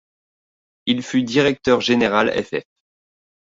Il 0.87 1.03
fut 1.03 1.21
directeur-général 1.21 2.31
ff. 2.43 2.63